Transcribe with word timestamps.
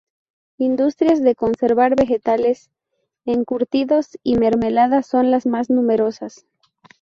Industrias 0.57 1.21
de 1.21 1.35
conservas 1.35 1.91
vegetales, 1.95 2.71
encurtidos 3.25 4.17
y 4.23 4.35
mermeladas 4.35 5.05
son 5.05 5.29
las 5.29 5.45
más 5.45 5.69
numerosas. 5.69 6.47